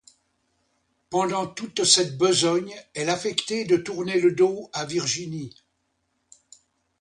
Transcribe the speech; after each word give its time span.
Pendant 1.11 1.45
toute 1.45 1.83
cette 1.83 2.17
besogne, 2.17 2.73
elle 2.95 3.11
affectait 3.11 3.65
de 3.65 3.77
tourner 3.77 4.19
le 4.19 4.31
dos 4.33 4.67
à 4.73 4.83
Virginie. 4.83 5.53